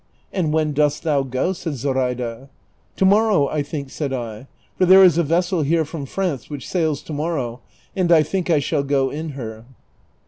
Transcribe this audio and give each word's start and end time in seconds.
•'And 0.33 0.51
when 0.51 0.73
dost 0.73 1.03
thou 1.03 1.21
go?" 1.21 1.53
said 1.53 1.75
Zoraida. 1.75 2.49
"To 2.95 3.05
morrow, 3.05 3.47
I 3.49 3.61
think," 3.61 3.91
said 3.91 4.11
I, 4.11 4.47
"for 4.75 4.87
there 4.87 5.03
is 5.03 5.19
a 5.19 5.23
vessel 5.23 5.61
here 5.61 5.85
from 5.85 6.07
France 6.07 6.49
which 6.49 6.67
sails 6.67 7.03
to 7.03 7.13
morrow, 7.13 7.59
and 7.95 8.11
I 8.11 8.23
think 8.23 8.49
1 8.49 8.61
shall 8.61 8.81
go 8.81 9.11
in 9.11 9.33
her." 9.37 9.63